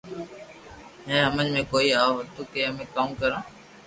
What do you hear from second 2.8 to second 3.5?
ڪاو ڪرو